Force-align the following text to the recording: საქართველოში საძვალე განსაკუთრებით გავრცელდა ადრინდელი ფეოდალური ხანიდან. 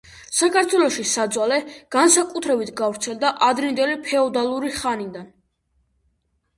საქართველოში 0.35 1.05
საძვალე 1.09 1.59
განსაკუთრებით 1.97 2.73
გავრცელდა 2.81 3.33
ადრინდელი 3.51 4.01
ფეოდალური 4.11 4.77
ხანიდან. 4.83 5.33